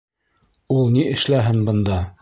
Ул 0.77 0.89
ни 0.95 1.05
эшләһен 1.11 1.65
бында? 1.71 2.05